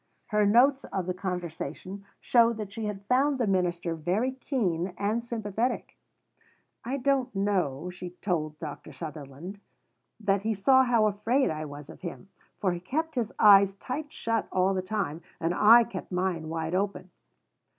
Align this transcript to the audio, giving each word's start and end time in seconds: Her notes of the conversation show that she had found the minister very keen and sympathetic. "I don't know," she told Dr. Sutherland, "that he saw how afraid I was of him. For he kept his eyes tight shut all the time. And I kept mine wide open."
Her 0.29 0.47
notes 0.47 0.83
of 0.85 1.05
the 1.05 1.13
conversation 1.13 2.05
show 2.19 2.53
that 2.53 2.71
she 2.73 2.85
had 2.85 3.05
found 3.05 3.37
the 3.37 3.45
minister 3.45 3.93
very 3.93 4.31
keen 4.31 4.95
and 4.97 5.23
sympathetic. 5.23 5.95
"I 6.83 6.97
don't 6.97 7.35
know," 7.35 7.91
she 7.91 8.09
told 8.19 8.57
Dr. 8.57 8.93
Sutherland, 8.93 9.59
"that 10.19 10.41
he 10.41 10.55
saw 10.55 10.85
how 10.85 11.05
afraid 11.05 11.51
I 11.51 11.65
was 11.65 11.87
of 11.87 12.01
him. 12.01 12.29
For 12.57 12.71
he 12.71 12.79
kept 12.79 13.13
his 13.13 13.31
eyes 13.37 13.75
tight 13.75 14.11
shut 14.11 14.47
all 14.51 14.73
the 14.73 14.81
time. 14.81 15.21
And 15.39 15.53
I 15.53 15.83
kept 15.83 16.11
mine 16.11 16.49
wide 16.49 16.73
open." 16.73 17.11